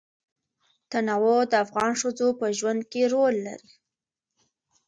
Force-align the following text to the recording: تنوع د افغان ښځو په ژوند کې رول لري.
تنوع 0.91 1.39
د 1.51 1.53
افغان 1.65 1.91
ښځو 2.01 2.27
په 2.39 2.45
ژوند 2.57 2.81
کې 2.91 3.03
رول 3.13 3.35
لري. 3.47 3.73